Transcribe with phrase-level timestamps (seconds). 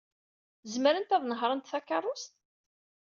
[0.71, 2.33] Zemrent ad nehṛent takeṛṛust?